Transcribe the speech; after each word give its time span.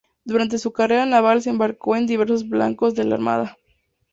Durante 0.25 0.57
su 0.57 0.71
carrera 0.73 1.05
naval 1.05 1.43
se 1.43 1.51
embarcó 1.51 1.95
en 1.95 2.07
diversos 2.07 2.49
barcos 2.49 2.95
de 2.95 3.03
la 3.03 3.13
Armada. 3.13 3.55